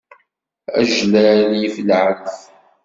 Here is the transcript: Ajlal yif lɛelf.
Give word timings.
Ajlal 0.79 1.41
yif 1.61 1.75
lɛelf. 1.87 2.35